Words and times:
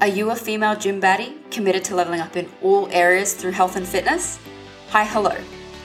Are 0.00 0.08
you 0.08 0.30
a 0.32 0.36
female 0.36 0.74
gym 0.74 1.00
baddie 1.00 1.38
committed 1.52 1.84
to 1.84 1.94
leveling 1.94 2.20
up 2.20 2.36
in 2.36 2.48
all 2.62 2.88
areas 2.90 3.32
through 3.32 3.52
health 3.52 3.76
and 3.76 3.86
fitness? 3.86 4.40
Hi, 4.88 5.04
hello. 5.04 5.36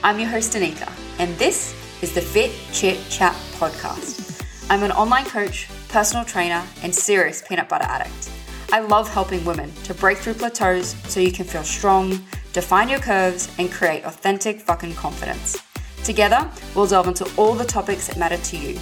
I'm 0.02 0.18
your 0.18 0.28
host, 0.28 0.52
Danika, 0.52 0.92
and 1.20 1.32
this 1.38 1.74
is 2.02 2.12
the 2.12 2.20
Fit 2.20 2.50
Chit 2.72 2.98
Chat 3.08 3.34
podcast. 3.54 4.44
I'm 4.68 4.82
an 4.82 4.90
online 4.90 5.26
coach, 5.26 5.68
personal 5.88 6.24
trainer, 6.24 6.62
and 6.82 6.92
serious 6.92 7.40
peanut 7.48 7.68
butter 7.68 7.84
addict. 7.84 8.30
I 8.72 8.80
love 8.80 9.08
helping 9.08 9.44
women 9.44 9.72
to 9.84 9.94
break 9.94 10.18
through 10.18 10.34
plateaus 10.34 10.96
so 11.08 11.20
you 11.20 11.30
can 11.30 11.46
feel 11.46 11.64
strong, 11.64 12.20
define 12.52 12.88
your 12.88 13.00
curves, 13.00 13.48
and 13.58 13.70
create 13.70 14.04
authentic 14.04 14.60
fucking 14.60 14.94
confidence. 14.94 15.62
Together, 16.02 16.50
we'll 16.74 16.86
delve 16.86 17.06
into 17.06 17.30
all 17.36 17.54
the 17.54 17.64
topics 17.64 18.08
that 18.08 18.18
matter 18.18 18.38
to 18.38 18.56
you. 18.56 18.78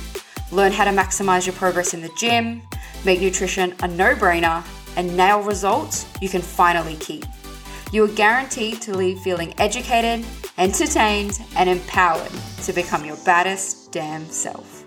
Learn 0.53 0.73
how 0.73 0.85
to 0.85 0.91
maximize 0.91 1.47
your 1.47 1.55
progress 1.55 1.93
in 1.93 2.01
the 2.01 2.11
gym, 2.17 2.63
make 3.05 3.21
nutrition 3.21 3.75
a 3.83 3.89
no 3.89 4.15
brainer, 4.15 4.65
and 4.99 5.17
nail 5.17 5.41
results 5.41 6.07
you 6.21 6.29
can 6.29 6.43
finally 6.43 6.97
keep. 6.97 7.25
You 7.93 8.05
are 8.05 8.09
guaranteed 8.09 8.83
to 8.83 8.95
leave 8.95 9.21
feeling 9.21 9.55
educated, 9.59 10.27
entertained, 10.59 11.41
and 11.57 11.71
empowered 11.71 12.33
to 12.65 12.73
become 12.73 13.05
your 13.05 13.17
baddest 13.25 13.93
damn 13.93 14.27
self. 14.27 14.85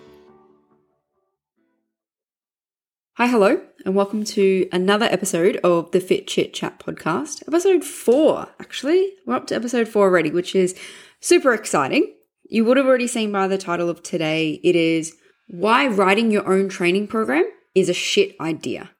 Hi, 3.15 3.27
hello, 3.27 3.61
and 3.85 3.95
welcome 3.95 4.23
to 4.25 4.67
another 4.71 5.05
episode 5.05 5.57
of 5.57 5.91
the 5.91 5.99
Fit 6.01 6.27
Chit 6.27 6.53
Chat 6.53 6.79
podcast. 6.79 7.41
Episode 7.47 7.83
four, 7.83 8.47
actually. 8.59 9.13
We're 9.25 9.35
up 9.35 9.47
to 9.47 9.55
episode 9.55 9.87
four 9.87 10.05
already, 10.05 10.29
which 10.29 10.55
is 10.55 10.77
super 11.21 11.53
exciting. 11.53 12.13
You 12.49 12.65
would 12.65 12.77
have 12.77 12.85
already 12.85 13.07
seen 13.07 13.31
by 13.31 13.47
the 13.47 13.57
title 13.57 13.89
of 13.89 14.03
today, 14.03 14.59
it 14.63 14.75
is 14.75 15.15
Why 15.47 15.87
Writing 15.87 16.31
Your 16.31 16.51
Own 16.51 16.67
Training 16.67 17.07
Program 17.07 17.45
is 17.73 17.87
a 17.87 17.93
Shit 17.93 18.35
Idea. 18.41 18.91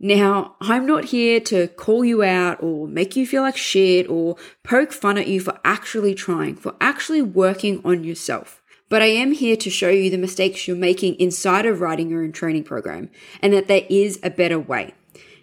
Now, 0.00 0.54
I'm 0.60 0.86
not 0.86 1.06
here 1.06 1.40
to 1.40 1.66
call 1.68 2.04
you 2.04 2.22
out 2.22 2.62
or 2.62 2.86
make 2.86 3.16
you 3.16 3.26
feel 3.26 3.42
like 3.42 3.56
shit 3.56 4.08
or 4.08 4.36
poke 4.62 4.92
fun 4.92 5.18
at 5.18 5.26
you 5.26 5.40
for 5.40 5.58
actually 5.64 6.14
trying, 6.14 6.54
for 6.54 6.76
actually 6.80 7.22
working 7.22 7.80
on 7.84 8.04
yourself. 8.04 8.62
But 8.88 9.02
I 9.02 9.06
am 9.06 9.32
here 9.32 9.56
to 9.56 9.70
show 9.70 9.90
you 9.90 10.08
the 10.08 10.16
mistakes 10.16 10.68
you're 10.68 10.76
making 10.76 11.16
inside 11.16 11.66
of 11.66 11.80
writing 11.80 12.08
your 12.08 12.22
own 12.22 12.32
training 12.32 12.64
program 12.64 13.10
and 13.42 13.52
that 13.52 13.66
there 13.66 13.84
is 13.90 14.20
a 14.22 14.30
better 14.30 14.58
way. 14.58 14.94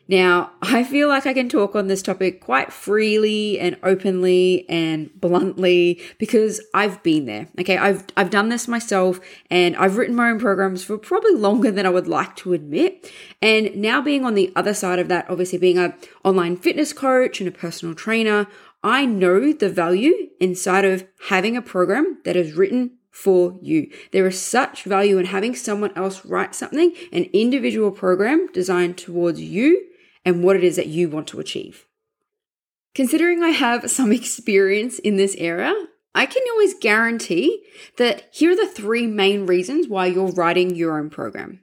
Now, 0.08 0.52
I 0.62 0.84
feel 0.84 1.08
like 1.08 1.26
I 1.26 1.34
can 1.34 1.50
talk 1.50 1.76
on 1.76 1.88
this 1.88 2.04
topic 2.04 2.40
quite 2.40 2.72
freely 2.72 3.60
and 3.60 3.76
openly 3.82 4.70
and 4.70 5.10
bluntly 5.20 6.00
because 6.20 6.62
I've 6.76 7.02
been 7.02 7.26
there. 7.26 7.48
Okay, 7.60 7.78
I've 7.78 8.06
I've 8.16 8.30
done 8.30 8.50
this 8.50 8.68
myself 8.68 9.20
and 9.50 9.76
I've 9.78 9.98
written 9.98 10.16
my 10.16 10.30
own 10.30 10.40
programs 10.40 10.84
for 10.84 11.00
probably 11.00 11.34
longer 11.34 11.72
than 11.72 11.88
I 11.88 11.90
would 11.90 12.08
like 12.08 12.36
to 12.38 12.54
admit. 12.54 13.12
And 13.42 13.76
now 13.76 14.00
being 14.00 14.26
on 14.26 14.36
the 14.36 14.54
other 14.56 14.76
side 14.76 15.00
of 15.00 15.08
that, 15.08 15.28
obviously 15.28 15.58
being 15.58 15.80
a 15.80 15.96
online 16.24 16.58
fitness 16.58 16.94
coach 16.94 17.40
and 17.40 17.48
a 17.48 17.52
personal 17.52 17.96
trainer, 17.96 18.46
I 18.84 19.08
know 19.08 19.54
the 19.54 19.70
value 19.70 20.30
inside 20.40 20.86
of 20.86 21.08
having 21.30 21.58
a 21.58 21.64
program 21.64 22.20
that 22.26 22.36
is 22.36 22.54
written 22.54 22.92
for 23.10 23.58
you. 23.60 23.90
There 24.12 24.28
is 24.28 24.40
such 24.40 24.84
value 24.84 25.18
in 25.18 25.26
having 25.26 25.56
someone 25.56 25.98
else 25.98 26.24
write 26.26 26.54
something, 26.54 26.94
an 27.12 27.24
individual 27.34 27.90
program 27.90 28.52
designed 28.52 28.98
towards 28.98 29.42
you 29.42 29.82
and 30.26 30.44
what 30.44 30.56
it 30.56 30.64
is 30.64 30.76
that 30.76 30.88
you 30.88 31.08
want 31.10 31.28
to 31.30 31.40
achieve. 31.40 31.86
Considering 32.94 33.44
I 33.44 33.50
have 33.50 33.90
some 33.90 34.12
experience 34.12 35.00
in 35.00 35.16
this 35.16 35.36
area, 35.36 35.74
I 36.16 36.26
can 36.26 36.44
always 36.52 36.74
guarantee 36.80 37.64
that 37.98 38.30
here 38.32 38.52
are 38.52 38.56
the 38.56 38.68
three 38.68 39.06
main 39.06 39.46
reasons 39.46 39.88
why 39.88 40.08
you're 40.08 40.32
writing 40.32 40.76
your 40.76 40.98
own 40.98 41.10
program. 41.10 41.60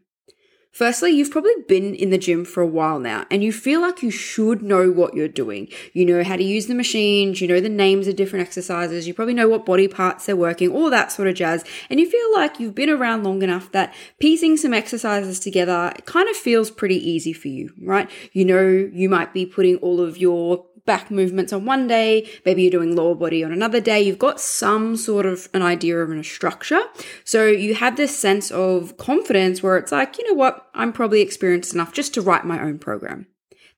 Firstly, 0.72 1.10
you've 1.10 1.30
probably 1.30 1.52
been 1.68 1.94
in 1.94 2.08
the 2.08 2.16
gym 2.16 2.46
for 2.46 2.62
a 2.62 2.66
while 2.66 2.98
now 2.98 3.26
and 3.30 3.44
you 3.44 3.52
feel 3.52 3.82
like 3.82 4.02
you 4.02 4.10
should 4.10 4.62
know 4.62 4.90
what 4.90 5.12
you're 5.12 5.28
doing. 5.28 5.68
You 5.92 6.06
know 6.06 6.24
how 6.24 6.36
to 6.36 6.42
use 6.42 6.66
the 6.66 6.74
machines, 6.74 7.42
you 7.42 7.46
know 7.46 7.60
the 7.60 7.68
names 7.68 8.08
of 8.08 8.16
different 8.16 8.46
exercises, 8.46 9.06
you 9.06 9.12
probably 9.12 9.34
know 9.34 9.50
what 9.50 9.66
body 9.66 9.86
parts 9.86 10.24
they're 10.24 10.34
working, 10.34 10.70
all 10.70 10.88
that 10.88 11.12
sort 11.12 11.28
of 11.28 11.34
jazz. 11.34 11.62
And 11.90 12.00
you 12.00 12.10
feel 12.10 12.32
like 12.32 12.58
you've 12.58 12.74
been 12.74 12.88
around 12.88 13.22
long 13.22 13.42
enough 13.42 13.70
that 13.72 13.92
piecing 14.18 14.56
some 14.56 14.72
exercises 14.72 15.38
together 15.38 15.92
kind 16.06 16.28
of 16.30 16.36
feels 16.36 16.70
pretty 16.70 16.96
easy 16.96 17.34
for 17.34 17.48
you, 17.48 17.74
right? 17.82 18.10
You 18.32 18.46
know, 18.46 18.66
you 18.66 19.10
might 19.10 19.34
be 19.34 19.44
putting 19.44 19.76
all 19.76 20.00
of 20.00 20.16
your 20.16 20.64
back 20.84 21.10
movements 21.10 21.52
on 21.52 21.64
one 21.64 21.86
day, 21.86 22.28
maybe 22.44 22.62
you're 22.62 22.70
doing 22.70 22.96
lower 22.96 23.14
body 23.14 23.44
on 23.44 23.52
another 23.52 23.80
day. 23.80 24.00
You've 24.00 24.18
got 24.18 24.40
some 24.40 24.96
sort 24.96 25.26
of 25.26 25.48
an 25.54 25.62
idea 25.62 25.98
of 25.98 26.10
a 26.10 26.24
structure. 26.24 26.82
So 27.24 27.46
you 27.46 27.74
have 27.74 27.96
this 27.96 28.16
sense 28.16 28.50
of 28.50 28.96
confidence 28.96 29.62
where 29.62 29.76
it's 29.76 29.92
like, 29.92 30.18
you 30.18 30.28
know 30.28 30.34
what, 30.34 30.68
I'm 30.74 30.92
probably 30.92 31.20
experienced 31.20 31.74
enough 31.74 31.92
just 31.92 32.14
to 32.14 32.20
write 32.20 32.44
my 32.44 32.60
own 32.60 32.78
program. 32.78 33.26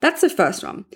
That's 0.01 0.21
the 0.21 0.31
first 0.31 0.65
one. 0.65 0.87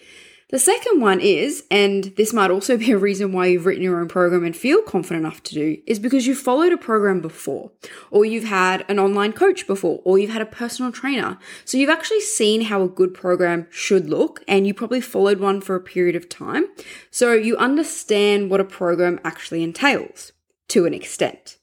The 0.51 0.59
second 0.59 1.03
one 1.03 1.21
is, 1.21 1.65
and 1.71 2.05
this 2.17 2.33
might 2.33 2.51
also 2.51 2.79
be 2.79 2.91
a 2.91 2.97
reason 2.97 3.33
why 3.33 3.47
you've 3.47 3.67
written 3.67 3.83
your 3.83 4.01
own 4.01 4.09
program 4.09 4.45
and 4.45 4.57
feel 4.57 4.81
confident 4.81 5.27
enough 5.27 5.43
to 5.43 5.55
do, 5.55 5.77
is 5.87 5.99
because 5.99 6.27
you've 6.27 6.39
followed 6.39 6.73
a 6.73 6.79
program 6.79 7.21
before, 7.21 7.71
or 8.11 8.25
you've 8.25 8.45
had 8.45 8.83
an 8.89 8.99
online 8.99 9.35
coach 9.35 9.67
before, 9.67 10.01
or 10.05 10.19
you've 10.19 10.31
had 10.31 10.41
a 10.41 10.47
personal 10.47 10.91
trainer. 10.91 11.39
So 11.67 11.77
you've 11.77 11.91
actually 11.91 12.23
seen 12.23 12.63
how 12.63 12.83
a 12.83 12.89
good 12.89 13.13
program 13.13 13.67
should 13.71 14.09
look, 14.09 14.43
and 14.49 14.67
you 14.67 14.73
probably 14.73 15.03
followed 15.03 15.39
one 15.39 15.61
for 15.61 15.75
a 15.75 15.81
period 15.81 16.17
of 16.17 16.31
time. 16.31 16.65
So 17.11 17.35
you 17.35 17.55
understand 17.59 18.51
what 18.51 18.61
a 18.61 18.65
program 18.65 19.21
actually 19.25 19.63
entails 19.63 20.33
to 20.69 20.87
an 20.87 20.95
extent. 20.95 21.59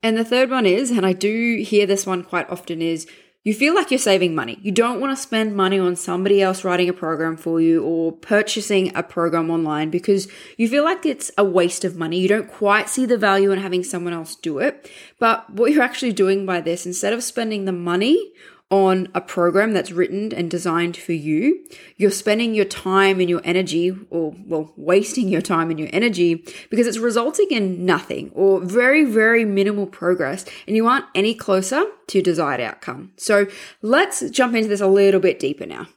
And 0.00 0.16
the 0.16 0.24
third 0.24 0.48
one 0.48 0.66
is, 0.66 0.92
and 0.92 1.04
I 1.04 1.12
do 1.12 1.60
hear 1.66 1.86
this 1.86 2.06
one 2.06 2.22
quite 2.22 2.48
often, 2.48 2.82
is 2.82 3.08
you 3.44 3.52
feel 3.52 3.74
like 3.74 3.90
you're 3.90 3.98
saving 3.98 4.34
money. 4.34 4.58
You 4.62 4.70
don't 4.70 5.00
want 5.00 5.16
to 5.16 5.20
spend 5.20 5.56
money 5.56 5.78
on 5.78 5.96
somebody 5.96 6.40
else 6.40 6.62
writing 6.62 6.88
a 6.88 6.92
program 6.92 7.36
for 7.36 7.60
you 7.60 7.82
or 7.82 8.12
purchasing 8.12 8.94
a 8.94 9.02
program 9.02 9.50
online 9.50 9.90
because 9.90 10.28
you 10.56 10.68
feel 10.68 10.84
like 10.84 11.04
it's 11.04 11.30
a 11.36 11.44
waste 11.44 11.84
of 11.84 11.96
money. 11.96 12.20
You 12.20 12.28
don't 12.28 12.48
quite 12.48 12.88
see 12.88 13.04
the 13.04 13.18
value 13.18 13.50
in 13.50 13.58
having 13.58 13.82
someone 13.82 14.12
else 14.12 14.36
do 14.36 14.58
it. 14.58 14.88
But 15.18 15.50
what 15.50 15.72
you're 15.72 15.82
actually 15.82 16.12
doing 16.12 16.46
by 16.46 16.60
this, 16.60 16.86
instead 16.86 17.12
of 17.12 17.24
spending 17.24 17.64
the 17.64 17.72
money 17.72 18.32
on 18.72 19.06
a 19.14 19.20
program 19.20 19.74
that's 19.74 19.92
written 19.92 20.32
and 20.32 20.50
designed 20.50 20.96
for 20.96 21.12
you, 21.12 21.62
you're 21.98 22.10
spending 22.10 22.54
your 22.54 22.64
time 22.64 23.20
and 23.20 23.28
your 23.28 23.42
energy, 23.44 23.94
or 24.08 24.34
well, 24.46 24.72
wasting 24.78 25.28
your 25.28 25.42
time 25.42 25.68
and 25.68 25.78
your 25.78 25.90
energy 25.92 26.42
because 26.70 26.86
it's 26.86 26.96
resulting 26.96 27.48
in 27.50 27.84
nothing 27.84 28.30
or 28.34 28.62
very, 28.62 29.04
very 29.04 29.44
minimal 29.44 29.86
progress, 29.86 30.46
and 30.66 30.74
you 30.74 30.86
aren't 30.86 31.04
any 31.14 31.34
closer 31.34 31.84
to 32.06 32.18
your 32.18 32.22
desired 32.22 32.62
outcome. 32.62 33.12
So 33.18 33.46
let's 33.82 34.28
jump 34.30 34.56
into 34.56 34.70
this 34.70 34.80
a 34.80 34.86
little 34.86 35.20
bit 35.20 35.38
deeper 35.38 35.66
now. 35.66 35.88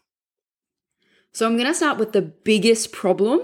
So 1.31 1.45
I'm 1.45 1.55
going 1.55 1.67
to 1.67 1.73
start 1.73 1.97
with 1.97 2.11
the 2.11 2.21
biggest 2.21 2.91
problem 2.91 3.39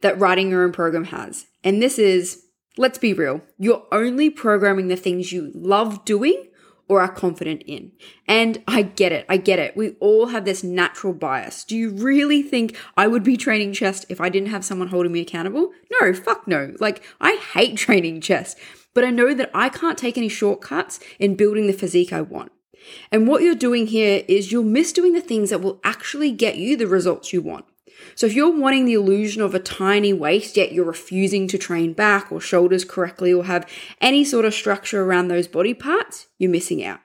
that 0.00 0.18
writing 0.20 0.50
your 0.50 0.62
own 0.62 0.70
program 0.70 1.06
has. 1.06 1.46
And 1.64 1.82
this 1.82 1.98
is, 1.98 2.44
let's 2.78 2.98
be 2.98 3.12
real, 3.12 3.40
you're 3.58 3.84
only 3.90 4.30
programming 4.30 4.86
the 4.86 4.96
things 4.96 5.32
you 5.32 5.50
love 5.56 6.04
doing 6.04 6.46
or 6.88 7.00
are 7.00 7.12
confident 7.12 7.62
in. 7.66 7.92
And 8.28 8.62
I 8.66 8.82
get 8.82 9.12
it. 9.12 9.26
I 9.28 9.36
get 9.36 9.58
it. 9.58 9.76
We 9.76 9.96
all 10.00 10.26
have 10.26 10.44
this 10.44 10.62
natural 10.62 11.12
bias. 11.12 11.64
Do 11.64 11.76
you 11.76 11.90
really 11.90 12.42
think 12.42 12.76
I 12.96 13.06
would 13.06 13.24
be 13.24 13.36
training 13.36 13.72
chest 13.72 14.06
if 14.08 14.20
I 14.20 14.28
didn't 14.28 14.50
have 14.50 14.64
someone 14.64 14.88
holding 14.88 15.12
me 15.12 15.20
accountable? 15.20 15.72
No, 16.00 16.12
fuck 16.12 16.46
no. 16.46 16.74
Like, 16.78 17.02
I 17.20 17.36
hate 17.54 17.76
training 17.76 18.20
chest, 18.20 18.58
but 18.94 19.04
I 19.04 19.10
know 19.10 19.34
that 19.34 19.50
I 19.52 19.68
can't 19.68 19.98
take 19.98 20.16
any 20.16 20.28
shortcuts 20.28 21.00
in 21.18 21.36
building 21.36 21.66
the 21.66 21.72
physique 21.72 22.12
I 22.12 22.20
want. 22.20 22.52
And 23.10 23.26
what 23.26 23.42
you're 23.42 23.54
doing 23.54 23.88
here 23.88 24.22
is 24.28 24.52
you're 24.52 24.62
misdoing 24.62 25.12
the 25.12 25.20
things 25.20 25.50
that 25.50 25.60
will 25.60 25.80
actually 25.82 26.30
get 26.30 26.56
you 26.56 26.76
the 26.76 26.86
results 26.86 27.32
you 27.32 27.42
want. 27.42 27.64
So 28.16 28.24
if 28.26 28.32
you're 28.32 28.58
wanting 28.58 28.86
the 28.86 28.94
illusion 28.94 29.42
of 29.42 29.54
a 29.54 29.58
tiny 29.58 30.14
waist, 30.14 30.56
yet 30.56 30.72
you're 30.72 30.86
refusing 30.86 31.46
to 31.48 31.58
train 31.58 31.92
back 31.92 32.32
or 32.32 32.40
shoulders 32.40 32.82
correctly 32.82 33.30
or 33.30 33.44
have 33.44 33.68
any 34.00 34.24
sort 34.24 34.46
of 34.46 34.54
structure 34.54 35.02
around 35.02 35.28
those 35.28 35.46
body 35.46 35.74
parts, 35.74 36.26
you're 36.38 36.50
missing 36.50 36.82
out. 36.82 37.00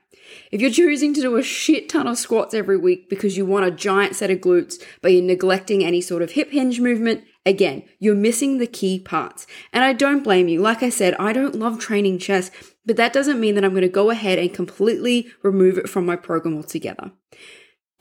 If 0.54 0.62
you're 0.62 0.72
choosing 0.72 1.14
to 1.16 1.22
do 1.22 1.36
a 1.36 1.44
shit 1.44 1.90
ton 1.90 2.08
of 2.08 2.18
squats 2.18 2.54
every 2.54 2.78
week 2.78 3.10
because 3.10 3.36
you 3.36 3.46
want 3.46 3.66
a 3.66 3.72
giant 3.72 4.16
set 4.16 4.32
of 4.32 4.40
glutes, 4.40 4.82
but 5.02 5.12
you're 5.12 5.22
neglecting 5.22 5.84
any 5.84 6.00
sort 6.00 6.22
of 6.22 6.32
hip 6.32 6.52
hinge 6.52 6.80
movement, 6.80 7.26
again, 7.46 7.84
you're 8.00 8.16
missing 8.16 8.58
the 8.58 8.66
key 8.66 8.98
parts. 8.98 9.46
And 9.74 9.84
I 9.84 9.92
don't 9.92 10.24
blame 10.24 10.48
you. 10.48 10.62
Like 10.62 10.82
I 10.82 10.90
said, 10.90 11.14
I 11.16 11.34
don't 11.34 11.56
love 11.56 11.78
training 11.78 12.20
chest, 12.20 12.54
but 12.86 12.96
that 12.96 13.12
doesn't 13.12 13.42
mean 13.42 13.56
that 13.56 13.66
I'm 13.66 13.72
going 13.72 13.82
to 13.82 13.90
go 13.90 14.12
ahead 14.12 14.40
and 14.40 14.54
completely 14.54 15.28
remove 15.44 15.78
it 15.78 15.90
from 15.90 16.06
my 16.06 16.16
program 16.16 16.56
altogether 16.56 17.12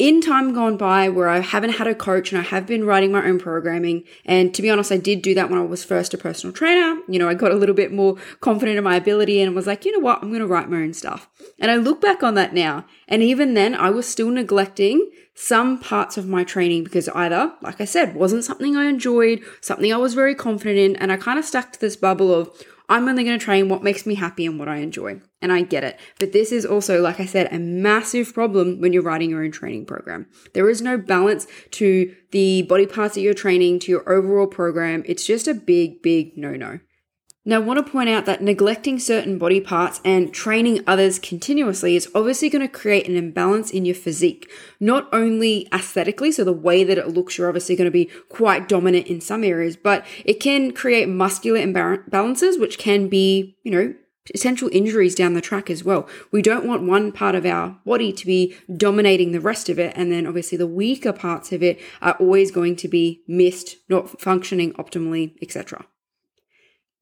in 0.00 0.22
time 0.22 0.54
gone 0.54 0.78
by 0.78 1.10
where 1.10 1.28
I 1.28 1.40
haven't 1.40 1.74
had 1.74 1.86
a 1.86 1.94
coach 1.94 2.32
and 2.32 2.40
I 2.40 2.44
have 2.44 2.66
been 2.66 2.84
writing 2.84 3.12
my 3.12 3.22
own 3.22 3.38
programming. 3.38 4.04
And 4.24 4.54
to 4.54 4.62
be 4.62 4.70
honest, 4.70 4.90
I 4.90 4.96
did 4.96 5.20
do 5.20 5.34
that 5.34 5.50
when 5.50 5.58
I 5.58 5.62
was 5.62 5.84
first 5.84 6.14
a 6.14 6.18
personal 6.18 6.54
trainer. 6.54 6.98
You 7.06 7.18
know, 7.18 7.28
I 7.28 7.34
got 7.34 7.52
a 7.52 7.56
little 7.56 7.74
bit 7.74 7.92
more 7.92 8.16
confident 8.40 8.78
in 8.78 8.84
my 8.84 8.96
ability 8.96 9.42
and 9.42 9.54
was 9.54 9.66
like, 9.66 9.84
you 9.84 9.92
know 9.92 9.98
what, 9.98 10.22
I'm 10.22 10.30
going 10.30 10.40
to 10.40 10.46
write 10.46 10.70
my 10.70 10.78
own 10.78 10.94
stuff. 10.94 11.28
And 11.58 11.70
I 11.70 11.76
look 11.76 12.00
back 12.00 12.22
on 12.22 12.32
that 12.36 12.54
now. 12.54 12.86
And 13.08 13.22
even 13.22 13.52
then, 13.52 13.74
I 13.74 13.90
was 13.90 14.08
still 14.08 14.30
neglecting 14.30 15.10
some 15.34 15.78
parts 15.78 16.16
of 16.16 16.26
my 16.26 16.44
training 16.44 16.84
because 16.84 17.10
either, 17.10 17.52
like 17.60 17.82
I 17.82 17.84
said, 17.84 18.14
wasn't 18.14 18.44
something 18.44 18.76
I 18.76 18.86
enjoyed, 18.86 19.42
something 19.60 19.92
I 19.92 19.98
was 19.98 20.14
very 20.14 20.34
confident 20.34 20.78
in. 20.78 20.96
And 20.96 21.12
I 21.12 21.18
kind 21.18 21.38
of 21.38 21.44
stuck 21.44 21.72
to 21.72 21.80
this 21.80 21.96
bubble 21.96 22.32
of, 22.32 22.50
I'm 22.90 23.08
only 23.08 23.22
going 23.22 23.38
to 23.38 23.44
train 23.44 23.68
what 23.68 23.84
makes 23.84 24.04
me 24.04 24.16
happy 24.16 24.44
and 24.44 24.58
what 24.58 24.68
I 24.68 24.78
enjoy. 24.78 25.20
And 25.40 25.52
I 25.52 25.62
get 25.62 25.84
it. 25.84 25.98
But 26.18 26.32
this 26.32 26.50
is 26.50 26.66
also, 26.66 27.00
like 27.00 27.20
I 27.20 27.24
said, 27.24 27.50
a 27.52 27.58
massive 27.58 28.34
problem 28.34 28.80
when 28.80 28.92
you're 28.92 29.04
writing 29.04 29.30
your 29.30 29.44
own 29.44 29.52
training 29.52 29.86
program. 29.86 30.26
There 30.54 30.68
is 30.68 30.82
no 30.82 30.98
balance 30.98 31.46
to 31.70 32.14
the 32.32 32.62
body 32.62 32.86
parts 32.86 33.14
that 33.14 33.20
you're 33.20 33.32
training, 33.32 33.78
to 33.80 33.92
your 33.92 34.12
overall 34.12 34.48
program. 34.48 35.04
It's 35.06 35.24
just 35.24 35.46
a 35.46 35.54
big, 35.54 36.02
big 36.02 36.36
no 36.36 36.54
no. 36.54 36.80
Now, 37.50 37.56
I 37.56 37.64
want 37.64 37.84
to 37.84 37.92
point 37.92 38.08
out 38.08 38.26
that 38.26 38.40
neglecting 38.40 39.00
certain 39.00 39.36
body 39.36 39.60
parts 39.60 40.00
and 40.04 40.32
training 40.32 40.84
others 40.86 41.18
continuously 41.18 41.96
is 41.96 42.08
obviously 42.14 42.48
going 42.48 42.62
to 42.62 42.72
create 42.72 43.08
an 43.08 43.16
imbalance 43.16 43.72
in 43.72 43.84
your 43.84 43.96
physique. 43.96 44.48
Not 44.78 45.08
only 45.12 45.66
aesthetically, 45.74 46.30
so 46.30 46.44
the 46.44 46.52
way 46.52 46.84
that 46.84 46.96
it 46.96 47.08
looks, 47.08 47.36
you're 47.36 47.48
obviously 47.48 47.74
going 47.74 47.86
to 47.86 47.90
be 47.90 48.08
quite 48.28 48.68
dominant 48.68 49.08
in 49.08 49.20
some 49.20 49.42
areas, 49.42 49.76
but 49.76 50.06
it 50.24 50.34
can 50.34 50.70
create 50.70 51.08
muscular 51.08 51.58
imbalances, 51.58 52.60
which 52.60 52.78
can 52.78 53.08
be, 53.08 53.56
you 53.64 53.72
know, 53.72 53.94
potential 54.32 54.70
injuries 54.70 55.16
down 55.16 55.34
the 55.34 55.40
track 55.40 55.70
as 55.70 55.82
well. 55.82 56.08
We 56.30 56.42
don't 56.42 56.68
want 56.68 56.86
one 56.86 57.10
part 57.10 57.34
of 57.34 57.44
our 57.44 57.76
body 57.84 58.12
to 58.12 58.26
be 58.26 58.56
dominating 58.76 59.32
the 59.32 59.40
rest 59.40 59.68
of 59.68 59.76
it, 59.76 59.92
and 59.96 60.12
then 60.12 60.24
obviously 60.24 60.56
the 60.56 60.68
weaker 60.68 61.12
parts 61.12 61.50
of 61.50 61.64
it 61.64 61.80
are 62.00 62.14
always 62.20 62.52
going 62.52 62.76
to 62.76 62.86
be 62.86 63.24
missed, 63.26 63.74
not 63.88 64.20
functioning 64.20 64.72
optimally, 64.74 65.34
etc. 65.42 65.84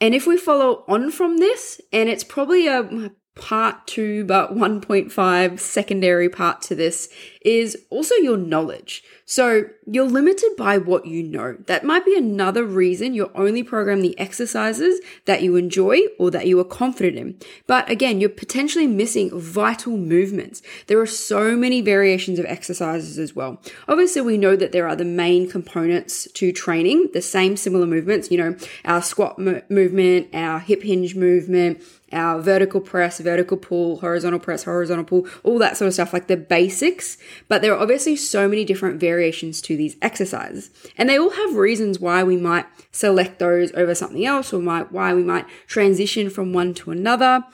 And 0.01 0.15
if 0.15 0.27
we 0.27 0.37
follow 0.37 0.85
on 0.89 1.11
from 1.11 1.39
this, 1.39 1.81
and 1.93 2.09
it's 2.09 2.25
probably 2.25 2.69
a 2.69 3.11
part 3.35 3.87
two, 3.87 4.25
but 4.25 4.55
1.5 4.55 5.61
secondary 5.61 6.29
part 6.29 6.61
to 6.63 6.75
this 6.75 7.09
is 7.43 7.77
also 7.91 8.15
your 8.17 8.37
knowledge. 8.37 9.03
So 9.31 9.65
you're 9.87 10.09
limited 10.09 10.57
by 10.57 10.79
what 10.79 11.05
you 11.05 11.23
know. 11.23 11.59
That 11.67 11.85
might 11.85 12.07
be 12.07 12.17
another 12.17 12.65
reason 12.65 13.13
you're 13.13 13.31
only 13.35 13.63
program 13.63 14.01
the 14.01 14.19
exercises 14.19 15.01
that 15.27 15.43
you 15.43 15.55
enjoy 15.55 16.01
or 16.19 16.31
that 16.31 16.47
you 16.47 16.59
are 16.61 16.65
confident 16.65 17.19
in. 17.19 17.39
But 17.67 17.91
again, 17.91 18.23
you're 18.23 18.31
potentially 18.31 18.87
missing 18.87 19.29
vital 19.39 19.99
movements. 19.99 20.63
There 20.87 20.99
are 20.99 21.07
so 21.07 21.55
many 21.57 21.83
variations 21.83 22.39
of 22.39 22.47
exercises 22.47 23.19
as 23.19 23.37
well. 23.37 23.61
Obviously, 23.87 24.23
we 24.23 24.39
know 24.39 24.57
that 24.57 24.73
there 24.73 24.89
are 24.89 24.97
the 24.97 25.05
main 25.05 25.47
components 25.51 26.27
to 26.33 26.51
training, 26.51 27.11
the 27.13 27.21
same 27.21 27.59
similar 27.59 27.87
movements, 27.87 28.31
you 28.31 28.39
know, 28.39 28.57
our 28.87 29.03
squat 29.03 29.39
mo- 29.39 29.61
movement, 29.69 30.29
our 30.33 30.59
hip 30.59 30.83
hinge 30.83 31.15
movement, 31.15 31.83
our 32.13 32.41
vertical 32.41 32.81
press, 32.81 33.21
vertical 33.21 33.59
pull, 33.59 34.01
horizontal 34.01 34.41
press, 34.41 34.65
horizontal 34.65 35.05
pull, 35.05 35.27
all 35.45 35.59
that 35.59 35.77
sort 35.77 35.89
of 35.89 35.93
stuff, 35.93 36.15
like 36.15 36.27
the 36.27 36.39
basics. 36.39 37.19
But 37.49 37.61
there 37.61 37.75
are 37.75 37.79
obviously 37.79 38.17
so 38.17 38.49
many 38.49 38.65
different 38.65 38.99
variations 38.99 39.18
to 39.63 39.77
these 39.77 39.97
exercises. 40.03 40.71
And 40.97 41.09
they 41.09 41.19
all 41.19 41.31
have 41.31 41.55
reasons 41.55 41.99
why 41.99 42.23
we 42.23 42.37
might 42.37 42.67
select 42.93 43.39
those 43.39 43.73
over 43.75 43.95
something 43.95 44.25
else 44.25 44.53
or 44.53 44.61
might, 44.61 44.93
why 44.93 45.15
we 45.15 45.23
might 45.23 45.47
transition 45.67 46.31
from 46.31 46.53
one 46.53 46.75
to 46.75 46.91
another. 46.91 47.45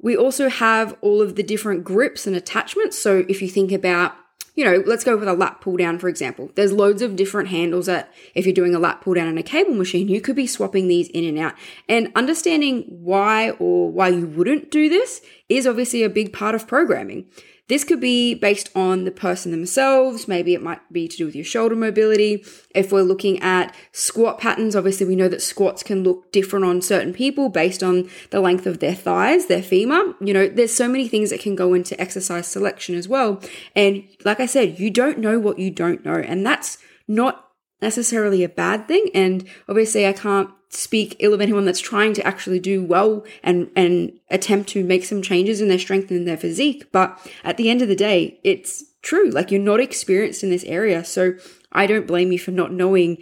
We 0.00 0.16
also 0.16 0.48
have 0.48 0.96
all 1.00 1.20
of 1.20 1.36
the 1.36 1.42
different 1.42 1.84
grips 1.84 2.26
and 2.26 2.34
attachments. 2.34 2.98
So 2.98 3.24
if 3.28 3.42
you 3.42 3.48
think 3.48 3.72
about 3.72 4.14
you 4.54 4.64
know, 4.64 4.82
let's 4.84 5.04
go 5.04 5.16
with 5.16 5.28
a 5.28 5.32
lat 5.32 5.60
pull 5.60 5.76
down, 5.76 5.98
for 5.98 6.08
example. 6.08 6.50
There's 6.54 6.72
loads 6.72 7.02
of 7.02 7.16
different 7.16 7.48
handles 7.48 7.86
that 7.86 8.12
if 8.34 8.44
you're 8.44 8.54
doing 8.54 8.74
a 8.74 8.78
lat 8.78 9.00
pull 9.00 9.14
down 9.14 9.28
in 9.28 9.38
a 9.38 9.42
cable 9.42 9.74
machine, 9.74 10.08
you 10.08 10.20
could 10.20 10.36
be 10.36 10.46
swapping 10.46 10.88
these 10.88 11.08
in 11.08 11.24
and 11.24 11.38
out. 11.38 11.54
And 11.88 12.10
understanding 12.14 12.84
why 12.88 13.50
or 13.52 13.90
why 13.90 14.08
you 14.08 14.26
wouldn't 14.26 14.70
do 14.70 14.88
this 14.88 15.22
is 15.48 15.66
obviously 15.66 16.02
a 16.02 16.10
big 16.10 16.32
part 16.32 16.54
of 16.54 16.66
programming. 16.66 17.26
This 17.70 17.84
could 17.84 18.00
be 18.00 18.34
based 18.34 18.68
on 18.74 19.04
the 19.04 19.12
person 19.12 19.52
themselves. 19.52 20.26
Maybe 20.26 20.54
it 20.54 20.62
might 20.62 20.80
be 20.92 21.06
to 21.06 21.16
do 21.16 21.24
with 21.24 21.36
your 21.36 21.44
shoulder 21.44 21.76
mobility. 21.76 22.44
If 22.74 22.90
we're 22.90 23.02
looking 23.02 23.40
at 23.42 23.72
squat 23.92 24.40
patterns, 24.40 24.74
obviously 24.74 25.06
we 25.06 25.14
know 25.14 25.28
that 25.28 25.40
squats 25.40 25.84
can 25.84 26.02
look 26.02 26.32
different 26.32 26.64
on 26.64 26.82
certain 26.82 27.12
people 27.12 27.48
based 27.48 27.84
on 27.84 28.10
the 28.30 28.40
length 28.40 28.66
of 28.66 28.80
their 28.80 28.96
thighs, 28.96 29.46
their 29.46 29.62
femur. 29.62 30.16
You 30.20 30.34
know, 30.34 30.48
there's 30.48 30.74
so 30.74 30.88
many 30.88 31.06
things 31.06 31.30
that 31.30 31.38
can 31.38 31.54
go 31.54 31.72
into 31.72 31.98
exercise 32.00 32.48
selection 32.48 32.96
as 32.96 33.06
well. 33.06 33.40
And 33.76 34.02
like 34.24 34.40
I 34.40 34.46
said, 34.46 34.80
you 34.80 34.90
don't 34.90 35.18
know 35.18 35.38
what 35.38 35.60
you 35.60 35.70
don't 35.70 36.04
know. 36.04 36.16
And 36.16 36.44
that's 36.44 36.76
not 37.06 37.50
necessarily 37.80 38.42
a 38.42 38.48
bad 38.48 38.88
thing. 38.88 39.10
And 39.14 39.48
obviously 39.68 40.08
I 40.08 40.12
can't 40.12 40.50
speak 40.70 41.16
ill 41.18 41.34
of 41.34 41.40
anyone 41.40 41.64
that's 41.64 41.80
trying 41.80 42.14
to 42.14 42.26
actually 42.26 42.60
do 42.60 42.82
well 42.82 43.24
and 43.42 43.70
and 43.74 44.12
attempt 44.30 44.68
to 44.70 44.84
make 44.84 45.04
some 45.04 45.20
changes 45.20 45.60
in 45.60 45.68
their 45.68 45.78
strength 45.78 46.10
and 46.10 46.26
their 46.26 46.36
physique. 46.36 46.90
But 46.92 47.18
at 47.44 47.56
the 47.56 47.68
end 47.68 47.82
of 47.82 47.88
the 47.88 47.96
day 47.96 48.38
it's 48.44 48.84
true. 49.02 49.30
Like 49.30 49.50
you're 49.50 49.60
not 49.60 49.80
experienced 49.80 50.42
in 50.42 50.50
this 50.50 50.64
area. 50.64 51.04
So 51.04 51.34
i 51.72 51.86
don't 51.86 52.06
blame 52.06 52.32
you 52.32 52.38
for 52.38 52.52
not 52.52 52.72
knowing 52.72 53.18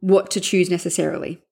what 0.00 0.30
to 0.30 0.40
choose 0.40 0.70
necessarily. 0.70 1.42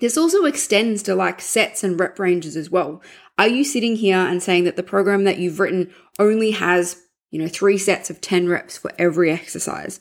This 0.00 0.18
also 0.18 0.44
extends 0.44 1.02
to 1.04 1.14
like 1.14 1.40
sets 1.40 1.82
and 1.82 1.98
rep 1.98 2.18
ranges 2.18 2.56
as 2.56 2.70
well. 2.70 3.02
Are 3.38 3.48
you 3.48 3.64
sitting 3.64 3.96
here 3.96 4.18
and 4.18 4.42
saying 4.42 4.64
that 4.64 4.76
the 4.76 4.82
program 4.82 5.24
that 5.24 5.38
you've 5.38 5.60
written 5.60 5.92
only 6.18 6.50
has 6.52 7.02
you 7.30 7.40
know 7.40 7.48
3 7.48 7.78
sets 7.78 8.10
of 8.10 8.20
10 8.20 8.48
reps 8.48 8.76
for 8.76 8.92
every 8.98 9.30
exercise 9.30 9.98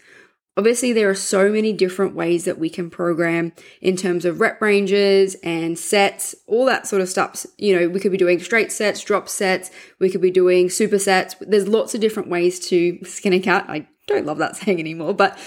Obviously, 0.58 0.92
there 0.92 1.08
are 1.08 1.16
so 1.16 1.52
many 1.52 1.72
different 1.72 2.16
ways 2.16 2.46
that 2.46 2.58
we 2.58 2.68
can 2.68 2.90
program 2.90 3.54
in 3.80 3.96
terms 3.96 4.26
of 4.26 4.42
rep 4.42 4.60
ranges 4.60 5.36
and 5.44 5.78
sets, 5.78 6.34
all 6.48 6.66
that 6.66 6.88
sort 6.88 7.00
of 7.00 7.08
stuff. 7.08 7.46
You 7.58 7.80
know, 7.80 7.90
we 7.90 8.00
could 8.00 8.12
be 8.12 8.18
doing 8.18 8.40
straight 8.40 8.72
sets, 8.72 9.04
drop 9.04 9.30
sets, 9.30 9.70
we 10.00 10.10
could 10.10 10.22
be 10.22 10.32
doing 10.32 10.70
supersets. 10.70 11.36
There's 11.40 11.68
lots 11.68 11.94
of 11.94 12.02
different 12.02 12.30
ways 12.30 12.60
to 12.70 12.98
skin 13.06 13.34
a 13.34 13.40
cat. 13.40 13.66
I 13.70 13.88
don't 14.08 14.26
love 14.26 14.40
that 14.40 14.56
saying 14.58 14.80
anymore, 14.80 15.14
but 15.14 15.38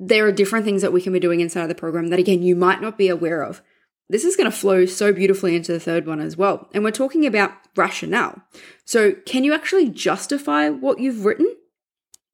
there 0.00 0.26
are 0.26 0.32
different 0.32 0.64
things 0.64 0.82
that 0.82 0.92
we 0.92 1.02
can 1.02 1.12
be 1.12 1.20
doing 1.20 1.38
inside 1.38 1.62
of 1.62 1.68
the 1.68 1.74
program 1.76 2.08
that, 2.08 2.18
again, 2.18 2.42
you 2.42 2.56
might 2.56 2.82
not 2.82 2.98
be 2.98 3.08
aware 3.08 3.42
of. 3.42 3.62
This 4.10 4.24
is 4.24 4.34
going 4.34 4.50
to 4.50 4.56
flow 4.56 4.86
so 4.86 5.12
beautifully 5.12 5.54
into 5.54 5.70
the 5.70 5.80
third 5.80 6.06
one 6.06 6.18
as 6.18 6.36
well. 6.36 6.68
And 6.74 6.82
we're 6.82 6.90
talking 6.90 7.26
about 7.26 7.52
rationale. 7.76 8.42
So, 8.84 9.12
can 9.12 9.44
you 9.44 9.54
actually 9.54 9.88
justify 9.88 10.68
what 10.68 10.98
you've 10.98 11.24
written? 11.24 11.54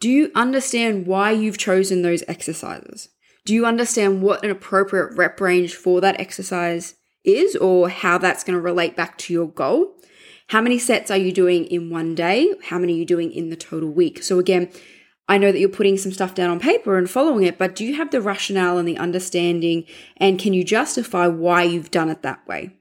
Do 0.01 0.11
you 0.11 0.31
understand 0.35 1.07
why 1.07 1.31
you've 1.31 1.59
chosen 1.59 2.03
those 2.03 2.23
exercises? 2.29 3.09
Do 3.45 3.55
you 3.55 3.67
understand 3.67 4.23
what 4.23 4.45
an 4.45 4.51
appropriate 4.51 5.17
rep 5.17 5.41
range 5.41 5.75
for 5.75 6.01
that 6.01 6.19
exercise 6.19 6.95
is 7.25 7.57
or 7.57 7.89
how 7.89 8.19
that's 8.19 8.45
going 8.45 8.57
to 8.57 8.63
relate 8.63 8.97
back 8.97 9.19
to 9.19 9.33
your 9.33 9.49
goal? 9.49 9.95
How 10.49 10.61
many 10.61 10.79
sets 10.79 11.11
are 11.11 11.17
you 11.17 11.33
doing 11.33 11.65
in 11.67 11.91
one 11.91 12.15
day? 12.15 12.55
How 12.65 12.79
many 12.79 12.95
are 12.95 12.99
you 12.99 13.07
doing 13.07 13.33
in 13.33 13.49
the 13.49 13.57
total 13.57 13.89
week? 13.89 14.23
So, 14.23 14.39
again, 14.39 14.71
I 15.27 15.39
know 15.39 15.51
that 15.51 15.59
you're 15.59 15.71
putting 15.71 15.97
some 15.97 16.13
stuff 16.13 16.35
down 16.35 16.51
on 16.51 16.61
paper 16.61 16.99
and 16.99 17.09
following 17.09 17.45
it, 17.45 17.57
but 17.57 17.75
do 17.75 17.85
you 17.85 17.95
have 17.97 18.11
the 18.11 18.21
rationale 18.21 18.77
and 18.77 18.87
the 18.87 18.99
understanding 18.99 19.85
and 20.19 20.39
can 20.39 20.53
you 20.53 20.65
justify 20.65 21.27
why 21.29 21.63
you've 21.63 21.91
done 21.91 22.11
it 22.11 22.23
that 22.23 22.47
way? 22.47 22.77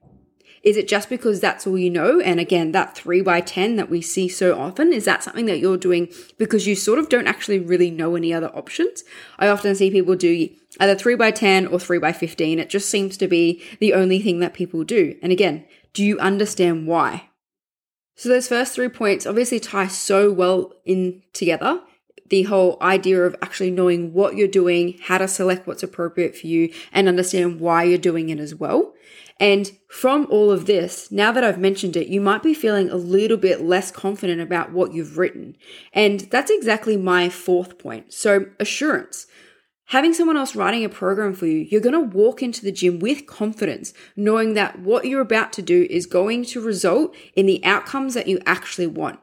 Is 0.63 0.77
it 0.77 0.87
just 0.87 1.09
because 1.09 1.41
that's 1.41 1.67
all 1.67 1.77
you 1.77 1.89
know? 1.89 2.21
And 2.21 2.39
again, 2.39 2.71
that 2.71 2.95
three 2.95 3.21
by 3.21 3.41
10 3.41 3.75
that 3.75 3.89
we 3.89 4.01
see 4.01 4.29
so 4.29 4.57
often, 4.57 4.93
is 4.93 5.03
that 5.05 5.21
something 5.21 5.45
that 5.47 5.59
you're 5.59 5.77
doing 5.77 6.07
because 6.37 6.65
you 6.65 6.75
sort 6.75 6.99
of 6.99 7.09
don't 7.09 7.27
actually 7.27 7.59
really 7.59 7.91
know 7.91 8.15
any 8.15 8.33
other 8.33 8.47
options? 8.55 9.03
I 9.37 9.49
often 9.49 9.75
see 9.75 9.91
people 9.91 10.15
do 10.15 10.49
either 10.79 10.95
three 10.95 11.15
by 11.15 11.31
10 11.31 11.67
or 11.67 11.79
three 11.79 11.99
by 11.99 12.13
15. 12.13 12.59
It 12.59 12.69
just 12.69 12.89
seems 12.89 13.17
to 13.17 13.27
be 13.27 13.61
the 13.81 13.93
only 13.93 14.21
thing 14.21 14.39
that 14.39 14.53
people 14.53 14.85
do. 14.85 15.17
And 15.21 15.33
again, 15.33 15.65
do 15.91 16.03
you 16.03 16.17
understand 16.19 16.87
why? 16.87 17.29
So 18.15 18.29
those 18.29 18.47
first 18.47 18.73
three 18.73 18.89
points 18.89 19.25
obviously 19.25 19.59
tie 19.59 19.87
so 19.87 20.31
well 20.31 20.73
in 20.85 21.23
together 21.33 21.81
the 22.29 22.43
whole 22.43 22.77
idea 22.81 23.23
of 23.23 23.35
actually 23.41 23.71
knowing 23.71 24.13
what 24.13 24.35
you're 24.35 24.47
doing, 24.47 24.97
how 25.03 25.17
to 25.17 25.27
select 25.27 25.67
what's 25.67 25.83
appropriate 25.83 26.35
for 26.35 26.47
you, 26.47 26.73
and 26.91 27.07
understand 27.07 27.59
why 27.59 27.83
you're 27.83 27.97
doing 27.97 28.29
it 28.29 28.39
as 28.39 28.55
well. 28.55 28.93
And 29.39 29.71
from 29.89 30.27
all 30.29 30.51
of 30.51 30.65
this, 30.65 31.11
now 31.11 31.31
that 31.31 31.43
I've 31.43 31.59
mentioned 31.59 31.97
it, 31.97 32.07
you 32.07 32.21
might 32.21 32.43
be 32.43 32.53
feeling 32.53 32.89
a 32.89 32.95
little 32.95 33.37
bit 33.37 33.61
less 33.61 33.91
confident 33.91 34.41
about 34.41 34.71
what 34.71 34.93
you've 34.93 35.17
written. 35.17 35.57
And 35.91 36.21
that's 36.21 36.51
exactly 36.51 36.97
my 36.97 37.29
fourth 37.29 37.77
point. 37.77 38.13
So, 38.13 38.45
assurance. 38.59 39.27
Having 39.87 40.13
someone 40.13 40.37
else 40.37 40.55
writing 40.55 40.85
a 40.85 40.89
program 40.89 41.33
for 41.33 41.45
you, 41.45 41.67
you're 41.69 41.81
going 41.81 41.93
to 41.93 42.17
walk 42.17 42.41
into 42.41 42.63
the 42.63 42.71
gym 42.71 42.99
with 42.99 43.27
confidence, 43.27 43.93
knowing 44.15 44.53
that 44.53 44.79
what 44.79 45.05
you're 45.05 45.21
about 45.21 45.51
to 45.53 45.61
do 45.61 45.85
is 45.89 46.05
going 46.05 46.45
to 46.45 46.61
result 46.61 47.15
in 47.35 47.45
the 47.45 47.63
outcomes 47.65 48.13
that 48.13 48.27
you 48.27 48.39
actually 48.45 48.87
want 48.87 49.19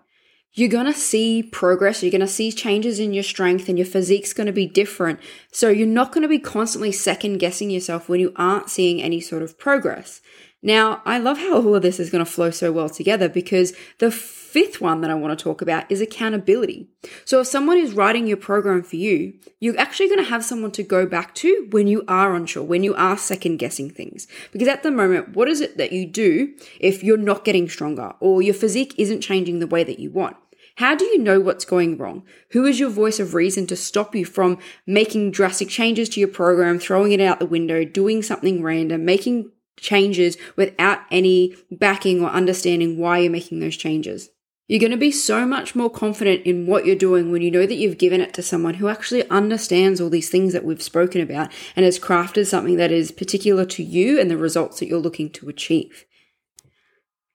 you're 0.53 0.69
going 0.69 0.87
to 0.87 0.93
see 0.93 1.43
progress. 1.43 2.03
You're 2.03 2.11
going 2.11 2.21
to 2.21 2.27
see 2.27 2.51
changes 2.51 2.99
in 2.99 3.15
your 3.15 3.23
strength 3.23 3.69
and 3.69 3.79
your 3.79 3.87
physique's 3.87 4.33
going 4.33 4.49
to 4.49 4.53
be 4.53 4.67
different. 4.67 5.21
So 5.53 5.69
you're 5.69 5.87
not 5.87 6.13
going 6.13 6.23
to 6.23 6.29
be 6.29 6.41
constantly 6.41 6.93
second 6.93 7.39
guessing 7.39 7.71
yourself 7.71 8.09
when 8.09 8.21
you 8.21 8.33
aren't 8.37 8.69
seeing 8.69 9.01
any 9.01 9.21
sort 9.21 9.43
of 9.43 9.59
progress. 9.59 10.21
Now, 10.63 11.01
I 11.07 11.19
love 11.19 11.39
how 11.39 11.57
all 11.57 11.75
of 11.75 11.83
this 11.83 11.99
is 11.99 12.11
going 12.11 12.25
to 12.25 12.31
flow 12.31 12.51
so 12.51 12.71
well 12.71 12.91
together 12.91 13.29
because 13.29 13.73
the 13.99 14.11
fifth 14.11 14.81
one 14.81 15.01
that 15.01 15.11
I 15.11 15.15
want 15.15 15.39
to 15.39 15.43
talk 15.43 15.63
about 15.63 15.91
is 15.91 16.01
accountability. 16.03 16.89
So 17.25 17.41
if 17.41 17.47
someone 17.47 17.79
is 17.79 17.95
writing 17.95 18.27
your 18.27 18.37
program 18.37 18.83
for 18.83 18.97
you, 18.97 19.35
you're 19.59 19.79
actually 19.79 20.09
going 20.09 20.23
to 20.23 20.31
have 20.31 20.45
someone 20.45 20.73
to 20.73 20.83
go 20.83 21.07
back 21.07 21.35
to 21.37 21.69
when 21.71 21.87
you 21.87 22.05
are 22.09 22.35
unsure, 22.35 22.63
when 22.63 22.83
you 22.83 22.95
are 22.95 23.17
second 23.17 23.57
guessing 23.57 23.89
things. 23.89 24.27
Because 24.53 24.69
at 24.69 24.83
the 24.83 24.91
moment, 24.91 25.35
what 25.35 25.49
is 25.49 25.63
it 25.63 25.79
that 25.79 25.93
you 25.93 26.05
do 26.05 26.55
if 26.79 27.03
you're 27.03 27.17
not 27.17 27.45
getting 27.45 27.69
stronger 27.69 28.13
or 28.21 28.43
your 28.43 28.55
physique 28.55 28.95
isn't 28.99 29.23
changing 29.23 29.61
the 29.61 29.67
way 29.67 29.83
that 29.83 29.99
you 29.99 30.11
want? 30.11 30.37
How 30.77 30.95
do 30.95 31.05
you 31.05 31.19
know 31.19 31.41
what's 31.41 31.65
going 31.65 31.97
wrong? 31.97 32.23
Who 32.53 32.65
is 32.65 32.81
your 32.81 32.91
voice 32.91 33.21
of 33.21 33.35
reason 33.35 33.67
to 33.69 33.77
stop 33.77 34.15
you 34.15 34.25
from 34.25 34.59
making 34.87 35.31
drastic 35.31 35.69
changes 35.69 36.09
to 36.11 36.21
your 36.21 36.29
program, 36.29 36.79
throwing 36.79 37.13
it 37.13 37.21
out 37.21 37.39
the 37.39 37.47
window, 37.47 37.85
doing 37.85 38.23
something 38.23 38.63
random, 38.63 39.05
making 39.05 39.51
changes 39.81 40.37
without 40.57 41.01
any 41.11 41.57
backing 41.71 42.23
or 42.23 42.31
understanding 42.31 42.99
why 42.99 43.19
you're 43.19 43.31
making 43.31 43.61
those 43.61 43.77
changes. 43.77 44.31
You're 44.71 44.79
going 44.79 44.93
to 44.93 44.97
be 44.97 45.11
so 45.11 45.45
much 45.47 45.75
more 45.75 45.91
confident 45.91 46.47
in 46.47 46.69
what 46.69 46.87
you're 46.87 46.95
doing 46.95 47.33
when 47.33 47.43
you 47.43 47.51
know 47.51 47.67
that 47.67 47.75
you've 47.75 47.99
given 47.99 48.21
it 48.21 48.33
to 48.35 48.43
someone 48.43 48.75
who 48.75 48.87
actually 48.87 49.29
understands 49.29 50.01
all 50.01 50.11
these 50.11 50.31
things 50.31 50.53
that 50.53 50.65
we've 50.65 50.81
spoken 50.81 51.21
about 51.21 51.51
and 51.75 51.85
has 51.85 51.99
crafted 51.99 52.47
something 52.47 52.77
that 52.77 52.93
is 52.93 53.11
particular 53.11 53.65
to 53.65 53.83
you 53.83 54.21
and 54.21 54.31
the 54.31 54.37
results 54.37 54.79
that 54.79 54.87
you're 54.87 55.01
looking 55.01 55.29
to 55.31 55.49
achieve. 55.49 56.05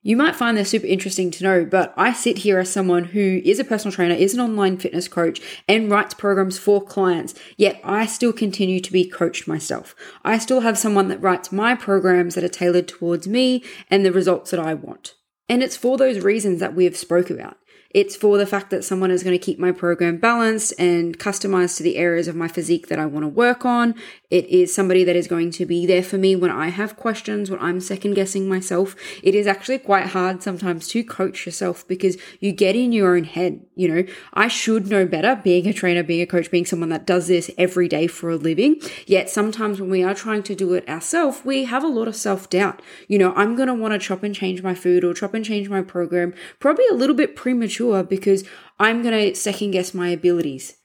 You 0.07 0.15
might 0.15 0.35
find 0.35 0.55
this 0.55 0.69
super 0.69 0.85
interesting 0.85 1.31
to 1.31 1.43
know, 1.43 1.65
but 1.65 1.91
I 1.97 2.13
sit 2.13 2.37
here 2.37 2.59
as 2.59 2.71
someone 2.71 3.05
who 3.05 3.41
is 3.43 3.57
a 3.57 3.63
personal 3.63 3.91
trainer, 3.91 4.13
is 4.13 4.35
an 4.35 4.39
online 4.39 4.77
fitness 4.77 5.07
coach, 5.07 5.41
and 5.67 5.89
writes 5.89 6.13
programs 6.13 6.59
for 6.59 6.79
clients, 6.79 7.33
yet 7.57 7.81
I 7.83 8.05
still 8.05 8.31
continue 8.31 8.79
to 8.81 8.91
be 8.91 9.09
coached 9.09 9.47
myself. 9.47 9.95
I 10.23 10.37
still 10.37 10.59
have 10.59 10.77
someone 10.77 11.07
that 11.07 11.23
writes 11.23 11.51
my 11.51 11.73
programs 11.73 12.35
that 12.35 12.43
are 12.43 12.49
tailored 12.49 12.87
towards 12.87 13.27
me 13.27 13.63
and 13.89 14.05
the 14.05 14.11
results 14.11 14.51
that 14.51 14.59
I 14.59 14.75
want. 14.75 15.15
And 15.49 15.63
it's 15.63 15.75
for 15.75 15.97
those 15.97 16.23
reasons 16.23 16.59
that 16.59 16.75
we 16.75 16.83
have 16.83 16.95
spoke 16.95 17.31
about. 17.31 17.57
It's 17.95 18.13
for 18.13 18.37
the 18.37 18.45
fact 18.45 18.71
that 18.71 18.83
someone 18.83 19.09
is 19.09 19.23
going 19.23 19.39
to 19.39 19.45
keep 19.45 19.57
my 19.57 19.71
program 19.71 20.17
balanced 20.17 20.73
and 20.77 21.17
customized 21.17 21.77
to 21.77 21.83
the 21.83 21.95
areas 21.95 22.27
of 22.27 22.35
my 22.35 22.49
physique 22.49 22.89
that 22.89 22.99
I 22.99 23.05
want 23.05 23.23
to 23.23 23.29
work 23.29 23.63
on. 23.63 23.95
It 24.29 24.45
is 24.47 24.75
somebody 24.75 25.05
that 25.05 25.15
is 25.15 25.29
going 25.29 25.51
to 25.51 25.65
be 25.65 25.85
there 25.85 26.03
for 26.03 26.17
me 26.17 26.35
when 26.35 26.51
I 26.51 26.67
have 26.67 26.97
questions, 26.97 27.49
when 27.49 27.61
I'm 27.61 27.79
second 27.79 28.15
guessing 28.15 28.49
myself. 28.49 28.97
It 29.23 29.33
is 29.33 29.47
actually 29.47 29.77
quite 29.77 30.07
hard 30.07 30.43
sometimes 30.43 30.89
to 30.89 31.05
coach 31.05 31.45
yourself 31.45 31.87
because 31.87 32.17
you 32.41 32.51
get 32.51 32.75
in 32.75 32.91
your 32.91 33.15
own 33.15 33.23
head. 33.23 33.65
You 33.75 33.87
know, 33.87 34.03
I 34.33 34.49
should 34.49 34.87
know 34.87 35.05
better 35.05 35.39
being 35.41 35.65
a 35.65 35.71
trainer, 35.71 36.03
being 36.03 36.21
a 36.21 36.25
coach, 36.25 36.51
being 36.51 36.65
someone 36.65 36.89
that 36.89 37.07
does 37.07 37.27
this 37.27 37.49
every 37.57 37.87
day 37.87 38.07
for 38.07 38.29
a 38.29 38.35
living. 38.35 38.81
Yet 39.05 39.29
sometimes 39.29 39.79
when 39.79 39.89
we 39.89 40.03
are 40.03 40.13
trying 40.13 40.43
to 40.43 40.55
do 40.55 40.73
it 40.73 40.85
ourselves, 40.89 41.45
we 41.45 41.63
have 41.63 41.85
a 41.85 41.87
lot 41.87 42.09
of 42.09 42.17
self 42.17 42.49
doubt. 42.49 42.81
You 43.07 43.19
know, 43.19 43.33
I'm 43.35 43.55
going 43.55 43.69
to 43.69 43.73
want 43.73 43.93
to 43.93 43.99
chop 43.99 44.21
and 44.21 44.35
change 44.35 44.61
my 44.61 44.75
food 44.75 45.05
or 45.05 45.13
chop 45.13 45.33
and 45.33 45.45
change 45.45 45.69
my 45.69 45.81
program, 45.81 46.33
probably 46.59 46.87
a 46.87 46.93
little 46.93 47.15
bit 47.15 47.37
premature 47.37 47.84
because 48.03 48.43
I'm 48.79 49.01
going 49.01 49.13
to 49.13 49.35
second 49.35 49.71
guess 49.71 49.93
my 49.93 50.09
abilities. 50.09 50.75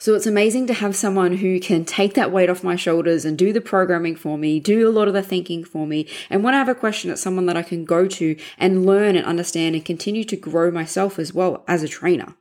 So 0.00 0.14
it's 0.14 0.26
amazing 0.26 0.68
to 0.68 0.74
have 0.74 0.94
someone 0.94 1.38
who 1.38 1.58
can 1.58 1.84
take 1.84 2.14
that 2.14 2.30
weight 2.30 2.48
off 2.48 2.62
my 2.62 2.76
shoulders 2.76 3.24
and 3.24 3.36
do 3.36 3.52
the 3.52 3.60
programming 3.60 4.14
for 4.14 4.38
me, 4.38 4.60
do 4.60 4.88
a 4.88 4.92
lot 4.92 5.08
of 5.08 5.14
the 5.14 5.24
thinking 5.24 5.64
for 5.64 5.88
me. 5.88 6.06
And 6.30 6.44
when 6.44 6.54
I 6.54 6.58
have 6.58 6.68
a 6.68 6.74
question, 6.74 7.10
it's 7.10 7.20
someone 7.20 7.46
that 7.46 7.56
I 7.56 7.64
can 7.64 7.84
go 7.84 8.06
to 8.06 8.36
and 8.58 8.86
learn 8.86 9.16
and 9.16 9.26
understand 9.26 9.74
and 9.74 9.84
continue 9.84 10.22
to 10.22 10.36
grow 10.36 10.70
myself 10.70 11.18
as 11.18 11.34
well 11.34 11.64
as 11.66 11.82
a 11.82 11.88
trainer. 11.88 12.36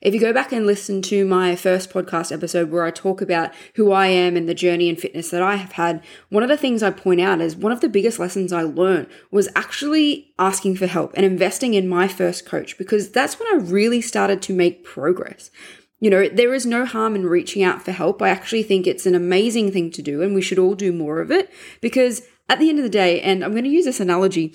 If 0.00 0.14
you 0.14 0.20
go 0.20 0.32
back 0.32 0.52
and 0.52 0.64
listen 0.64 1.02
to 1.02 1.24
my 1.24 1.56
first 1.56 1.90
podcast 1.90 2.30
episode 2.30 2.70
where 2.70 2.84
I 2.84 2.92
talk 2.92 3.20
about 3.20 3.52
who 3.74 3.90
I 3.90 4.06
am 4.06 4.36
and 4.36 4.48
the 4.48 4.54
journey 4.54 4.88
and 4.88 4.98
fitness 4.98 5.30
that 5.30 5.42
I 5.42 5.56
have 5.56 5.72
had, 5.72 6.04
one 6.28 6.44
of 6.44 6.48
the 6.48 6.56
things 6.56 6.84
I 6.84 6.90
point 6.90 7.20
out 7.20 7.40
is 7.40 7.56
one 7.56 7.72
of 7.72 7.80
the 7.80 7.88
biggest 7.88 8.20
lessons 8.20 8.52
I 8.52 8.62
learned 8.62 9.08
was 9.32 9.48
actually 9.56 10.32
asking 10.38 10.76
for 10.76 10.86
help 10.86 11.14
and 11.14 11.26
investing 11.26 11.74
in 11.74 11.88
my 11.88 12.06
first 12.06 12.46
coach 12.46 12.78
because 12.78 13.10
that's 13.10 13.40
when 13.40 13.48
I 13.52 13.56
really 13.56 14.00
started 14.00 14.40
to 14.42 14.54
make 14.54 14.84
progress. 14.84 15.50
You 15.98 16.10
know, 16.10 16.28
there 16.28 16.54
is 16.54 16.64
no 16.64 16.84
harm 16.84 17.16
in 17.16 17.26
reaching 17.26 17.64
out 17.64 17.82
for 17.82 17.90
help. 17.90 18.22
I 18.22 18.28
actually 18.28 18.62
think 18.62 18.86
it's 18.86 19.06
an 19.06 19.16
amazing 19.16 19.72
thing 19.72 19.90
to 19.90 20.02
do 20.02 20.22
and 20.22 20.32
we 20.32 20.42
should 20.42 20.60
all 20.60 20.76
do 20.76 20.92
more 20.92 21.20
of 21.20 21.32
it 21.32 21.50
because 21.80 22.22
at 22.48 22.60
the 22.60 22.68
end 22.68 22.78
of 22.78 22.84
the 22.84 22.88
day, 22.88 23.20
and 23.20 23.44
I'm 23.44 23.50
going 23.50 23.64
to 23.64 23.70
use 23.70 23.84
this 23.84 23.98
analogy, 23.98 24.54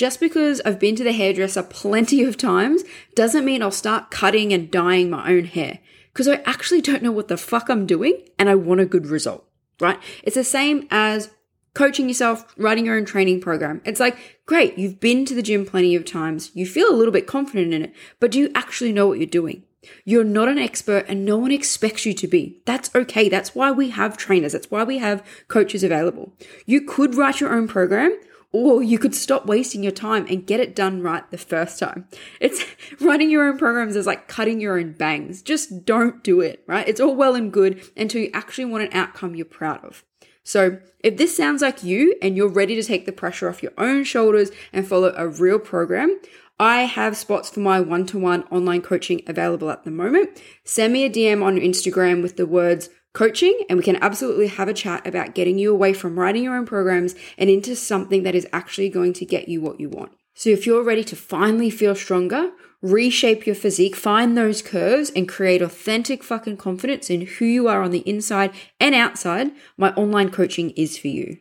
just 0.00 0.18
because 0.18 0.62
I've 0.64 0.78
been 0.78 0.96
to 0.96 1.04
the 1.04 1.12
hairdresser 1.12 1.62
plenty 1.62 2.24
of 2.24 2.38
times 2.38 2.84
doesn't 3.14 3.44
mean 3.44 3.62
I'll 3.62 3.70
start 3.70 4.10
cutting 4.10 4.50
and 4.50 4.70
dyeing 4.70 5.10
my 5.10 5.30
own 5.30 5.44
hair 5.44 5.80
because 6.10 6.26
I 6.26 6.36
actually 6.46 6.80
don't 6.80 7.02
know 7.02 7.12
what 7.12 7.28
the 7.28 7.36
fuck 7.36 7.68
I'm 7.68 7.84
doing 7.84 8.26
and 8.38 8.48
I 8.48 8.54
want 8.54 8.80
a 8.80 8.86
good 8.86 9.08
result, 9.08 9.44
right? 9.78 9.98
It's 10.22 10.36
the 10.36 10.42
same 10.42 10.88
as 10.90 11.28
coaching 11.74 12.08
yourself, 12.08 12.50
writing 12.56 12.86
your 12.86 12.96
own 12.96 13.04
training 13.04 13.42
program. 13.42 13.82
It's 13.84 14.00
like, 14.00 14.16
great, 14.46 14.78
you've 14.78 15.00
been 15.00 15.26
to 15.26 15.34
the 15.34 15.42
gym 15.42 15.66
plenty 15.66 15.94
of 15.94 16.06
times, 16.06 16.50
you 16.54 16.64
feel 16.64 16.88
a 16.88 16.96
little 16.96 17.12
bit 17.12 17.26
confident 17.26 17.74
in 17.74 17.82
it, 17.82 17.94
but 18.20 18.30
do 18.30 18.38
you 18.38 18.50
actually 18.54 18.94
know 18.94 19.06
what 19.06 19.18
you're 19.18 19.26
doing? 19.26 19.64
You're 20.06 20.24
not 20.24 20.48
an 20.48 20.58
expert 20.58 21.04
and 21.08 21.26
no 21.26 21.36
one 21.36 21.52
expects 21.52 22.06
you 22.06 22.14
to 22.14 22.26
be. 22.26 22.62
That's 22.64 22.90
okay. 22.94 23.28
That's 23.28 23.54
why 23.54 23.70
we 23.70 23.90
have 23.90 24.16
trainers. 24.16 24.52
That's 24.52 24.70
why 24.70 24.82
we 24.82 24.96
have 24.96 25.22
coaches 25.48 25.84
available. 25.84 26.32
You 26.64 26.80
could 26.80 27.16
write 27.16 27.40
your 27.40 27.52
own 27.52 27.68
program 27.68 28.18
or 28.52 28.82
you 28.82 28.98
could 28.98 29.14
stop 29.14 29.46
wasting 29.46 29.82
your 29.82 29.92
time 29.92 30.26
and 30.28 30.46
get 30.46 30.60
it 30.60 30.74
done 30.74 31.02
right 31.02 31.28
the 31.30 31.38
first 31.38 31.78
time. 31.78 32.06
It's 32.40 32.64
running 33.00 33.30
your 33.30 33.48
own 33.48 33.58
programs 33.58 33.96
is 33.96 34.06
like 34.06 34.28
cutting 34.28 34.60
your 34.60 34.78
own 34.78 34.92
bangs. 34.92 35.42
Just 35.42 35.84
don't 35.84 36.22
do 36.22 36.40
it, 36.40 36.64
right? 36.66 36.88
It's 36.88 37.00
all 37.00 37.14
well 37.14 37.34
and 37.34 37.52
good 37.52 37.82
until 37.96 38.22
you 38.22 38.30
actually 38.34 38.66
want 38.66 38.84
an 38.84 38.92
outcome 38.92 39.34
you're 39.34 39.44
proud 39.44 39.84
of. 39.84 40.04
So, 40.42 40.80
if 41.00 41.16
this 41.16 41.36
sounds 41.36 41.62
like 41.62 41.84
you 41.84 42.16
and 42.20 42.36
you're 42.36 42.48
ready 42.48 42.74
to 42.74 42.82
take 42.82 43.06
the 43.06 43.12
pressure 43.12 43.48
off 43.48 43.62
your 43.62 43.72
own 43.78 44.04
shoulders 44.04 44.50
and 44.72 44.86
follow 44.86 45.14
a 45.16 45.28
real 45.28 45.58
program, 45.58 46.18
I 46.58 46.82
have 46.82 47.16
spots 47.16 47.48
for 47.48 47.60
my 47.60 47.80
one 47.80 48.04
to 48.06 48.18
one 48.18 48.42
online 48.50 48.82
coaching 48.82 49.22
available 49.26 49.70
at 49.70 49.84
the 49.84 49.90
moment. 49.90 50.42
Send 50.64 50.92
me 50.92 51.04
a 51.04 51.10
DM 51.10 51.42
on 51.42 51.56
Instagram 51.56 52.20
with 52.22 52.36
the 52.36 52.46
words 52.46 52.90
coaching 53.12 53.58
and 53.68 53.76
we 53.76 53.84
can 53.84 53.96
absolutely 53.96 54.46
have 54.46 54.68
a 54.68 54.74
chat 54.74 55.06
about 55.06 55.34
getting 55.34 55.58
you 55.58 55.72
away 55.72 55.92
from 55.92 56.18
writing 56.18 56.44
your 56.44 56.56
own 56.56 56.66
programs 56.66 57.14
and 57.36 57.50
into 57.50 57.74
something 57.74 58.22
that 58.22 58.34
is 58.34 58.46
actually 58.52 58.88
going 58.88 59.12
to 59.14 59.24
get 59.24 59.48
you 59.48 59.60
what 59.60 59.80
you 59.80 59.88
want. 59.88 60.12
So 60.34 60.50
if 60.50 60.66
you're 60.66 60.84
ready 60.84 61.04
to 61.04 61.16
finally 61.16 61.70
feel 61.70 61.94
stronger, 61.94 62.52
reshape 62.80 63.46
your 63.46 63.56
physique, 63.56 63.96
find 63.96 64.36
those 64.36 64.62
curves 64.62 65.10
and 65.10 65.28
create 65.28 65.60
authentic 65.60 66.22
fucking 66.22 66.56
confidence 66.56 67.10
in 67.10 67.22
who 67.22 67.44
you 67.44 67.68
are 67.68 67.82
on 67.82 67.90
the 67.90 68.08
inside 68.08 68.52
and 68.78 68.94
outside, 68.94 69.50
my 69.76 69.92
online 69.94 70.30
coaching 70.30 70.70
is 70.70 70.96
for 70.96 71.08
you. 71.08 71.38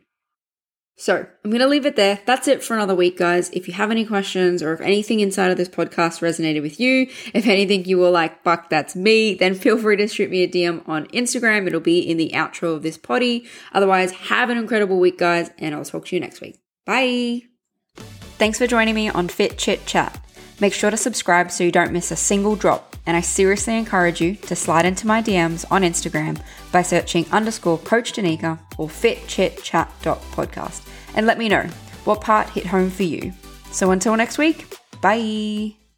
So 0.99 1.25
I'm 1.45 1.49
going 1.49 1.61
to 1.61 1.67
leave 1.67 1.85
it 1.85 1.95
there. 1.95 2.19
That's 2.25 2.49
it 2.49 2.61
for 2.61 2.73
another 2.73 2.93
week, 2.93 3.17
guys. 3.17 3.49
If 3.51 3.69
you 3.69 3.73
have 3.75 3.89
any 3.89 4.03
questions 4.03 4.61
or 4.61 4.73
if 4.73 4.81
anything 4.81 5.21
inside 5.21 5.49
of 5.49 5.55
this 5.55 5.69
podcast 5.69 6.19
resonated 6.19 6.61
with 6.61 6.77
you, 6.77 7.07
if 7.33 7.47
anything 7.47 7.85
you 7.85 7.97
were 7.97 8.09
like, 8.09 8.43
fuck, 8.43 8.69
that's 8.69 8.97
me, 8.97 9.33
then 9.33 9.55
feel 9.55 9.77
free 9.77 9.95
to 9.95 10.09
shoot 10.09 10.29
me 10.29 10.43
a 10.43 10.47
DM 10.49 10.85
on 10.89 11.07
Instagram. 11.07 11.67
It'll 11.67 11.79
be 11.79 11.99
in 11.99 12.17
the 12.17 12.31
outro 12.31 12.75
of 12.75 12.83
this 12.83 12.97
potty. 12.97 13.47
Otherwise, 13.71 14.11
have 14.11 14.49
an 14.49 14.57
incredible 14.57 14.99
week, 14.99 15.17
guys, 15.17 15.49
and 15.57 15.73
I'll 15.73 15.85
talk 15.85 16.05
to 16.07 16.17
you 16.17 16.19
next 16.19 16.41
week. 16.41 16.59
Bye. 16.85 17.43
Thanks 18.37 18.57
for 18.57 18.67
joining 18.67 18.93
me 18.93 19.07
on 19.09 19.29
Fit 19.29 19.57
Chit 19.57 19.85
Chat. 19.85 20.21
Make 20.59 20.73
sure 20.73 20.91
to 20.91 20.97
subscribe 20.97 21.49
so 21.49 21.63
you 21.63 21.71
don't 21.71 21.93
miss 21.93 22.11
a 22.11 22.17
single 22.17 22.57
drop. 22.57 22.88
And 23.09 23.17
I 23.17 23.21
seriously 23.21 23.75
encourage 23.75 24.21
you 24.21 24.35
to 24.35 24.55
slide 24.55 24.85
into 24.85 25.07
my 25.07 25.19
DMs 25.19 25.65
on 25.71 25.81
Instagram 25.81 26.39
by 26.71 26.83
searching 26.83 27.25
underscore 27.31 27.79
Coach 27.79 28.13
Danika 28.13 28.59
or 28.77 28.87
fitchitchat.podcast 28.87 30.87
and 31.15 31.25
let 31.25 31.39
me 31.39 31.49
know 31.49 31.63
what 32.03 32.21
part 32.21 32.49
hit 32.49 32.67
home 32.67 32.91
for 32.91 33.01
you. 33.01 33.33
So 33.71 33.89
until 33.89 34.15
next 34.15 34.37
week, 34.37 34.77
bye. 35.01 35.88